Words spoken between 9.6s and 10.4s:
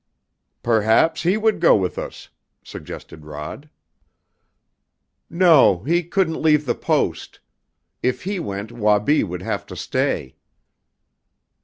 to stay."